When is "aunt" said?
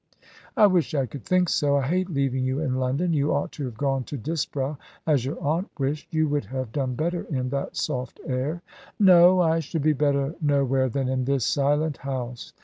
5.39-5.69